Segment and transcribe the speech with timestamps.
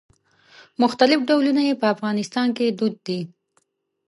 [0.81, 3.19] مختلف ډولونه یې په افغانستان کې دود دي.